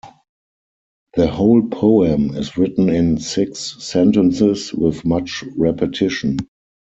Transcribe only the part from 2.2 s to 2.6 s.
is